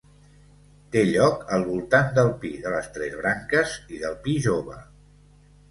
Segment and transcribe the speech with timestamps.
[0.95, 4.85] Té lloc al voltant del Pi de les Tres Branques i del Pi Jove.